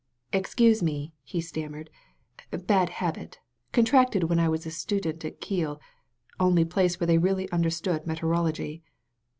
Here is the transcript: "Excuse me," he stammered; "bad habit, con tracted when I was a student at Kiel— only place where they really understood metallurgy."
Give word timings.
"Excuse 0.33 0.81
me," 0.81 1.13
he 1.21 1.39
stammered; 1.39 1.91
"bad 2.49 2.89
habit, 2.89 3.37
con 3.71 3.85
tracted 3.85 4.23
when 4.23 4.39
I 4.39 4.49
was 4.49 4.65
a 4.65 4.71
student 4.71 5.23
at 5.23 5.39
Kiel— 5.41 5.79
only 6.39 6.65
place 6.65 6.99
where 6.99 7.05
they 7.05 7.19
really 7.19 7.47
understood 7.51 8.07
metallurgy." 8.07 8.81